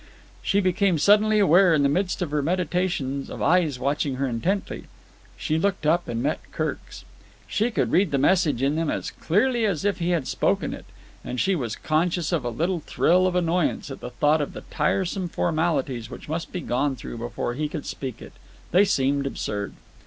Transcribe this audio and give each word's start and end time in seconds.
She 0.41 0.61
became 0.61 0.97
suddenly 0.97 1.37
aware, 1.37 1.75
in 1.75 1.83
the 1.83 1.87
midst 1.87 2.23
of 2.23 2.31
her 2.31 2.41
meditations, 2.41 3.29
of 3.29 3.39
eyes 3.39 3.77
watching 3.77 4.15
her 4.15 4.25
intently. 4.25 4.85
She 5.37 5.59
looked 5.59 5.85
up 5.85 6.07
and 6.07 6.23
met 6.23 6.39
Kirk's. 6.51 7.05
She 7.47 7.69
could 7.69 7.91
read 7.91 8.09
the 8.09 8.17
message 8.17 8.63
in 8.63 8.75
them 8.77 8.89
as 8.89 9.11
clearly 9.11 9.63
as 9.63 9.85
if 9.85 9.99
he 9.99 10.09
had 10.09 10.27
spoken 10.27 10.73
it, 10.73 10.85
and 11.23 11.39
she 11.39 11.55
was 11.55 11.75
conscious 11.75 12.31
of 12.31 12.43
a 12.43 12.49
little 12.49 12.79
thrill 12.79 13.27
of 13.27 13.35
annoyance 13.35 13.91
at 13.91 13.99
the 13.99 14.09
thought 14.09 14.41
of 14.41 14.55
all 14.55 14.55
the 14.63 14.73
tiresome 14.75 15.29
formalities 15.29 16.09
which 16.09 16.27
must 16.27 16.51
be 16.51 16.61
gone 16.61 16.95
through 16.95 17.19
before 17.19 17.53
he 17.53 17.69
could 17.69 17.85
speak 17.85 18.23
it. 18.23 18.33
They 18.71 18.85
seemed 18.85 19.27
absurd. 19.27 19.73